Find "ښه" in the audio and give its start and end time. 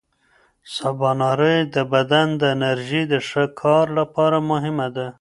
3.27-3.43